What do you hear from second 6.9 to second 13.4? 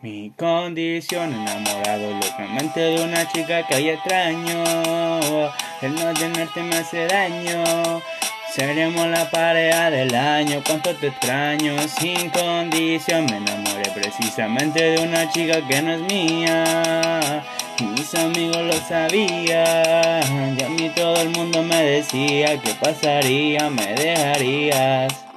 daño. Seremos la pareja del año, cuánto te extraño. Sin condición me